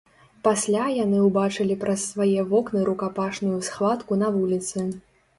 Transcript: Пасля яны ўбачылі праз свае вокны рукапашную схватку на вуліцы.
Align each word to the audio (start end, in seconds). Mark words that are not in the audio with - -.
Пасля 0.45 0.85
яны 0.91 1.17
ўбачылі 1.25 1.75
праз 1.83 2.05
свае 2.13 2.45
вокны 2.53 2.81
рукапашную 2.87 3.59
схватку 3.69 4.17
на 4.23 4.31
вуліцы. 4.39 4.87